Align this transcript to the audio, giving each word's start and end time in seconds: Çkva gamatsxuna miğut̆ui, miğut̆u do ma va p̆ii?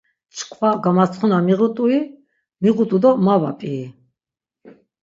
Çkva 0.35 0.69
gamatsxuna 0.83 1.37
miğut̆ui, 1.47 1.99
miğut̆u 2.61 2.97
do 3.03 3.11
ma 3.25 3.35
va 3.41 3.51
p̆ii? 3.59 3.85